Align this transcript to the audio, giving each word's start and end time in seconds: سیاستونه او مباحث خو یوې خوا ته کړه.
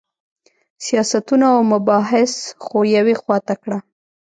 سیاستونه 0.85 1.45
او 1.55 1.61
مباحث 1.73 2.33
خو 2.63 2.77
یوې 2.95 3.15
خوا 3.21 3.37
ته 3.47 3.53
کړه. 3.61 3.77